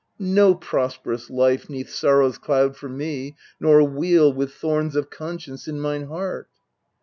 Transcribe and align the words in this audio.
No 0.17 0.55
prosperous 0.55 1.29
life 1.29 1.69
'neath 1.69 1.91
sorrow's 1.91 2.39
cloud 2.39 2.75
for 2.75 2.89
me, 2.89 3.35
Nor 3.59 3.83
weal, 3.87 4.33
with 4.33 4.51
thorns 4.51 4.95
of 4.95 5.11
conscience 5.11 5.67
in 5.67 5.79
mine 5.79 6.05
heart 6.07 6.49